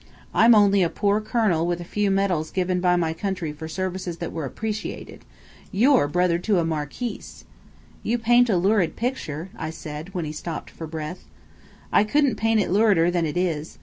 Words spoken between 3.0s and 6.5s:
country for services that were appreciated. You're brother